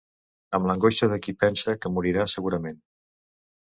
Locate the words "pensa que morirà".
1.45-2.29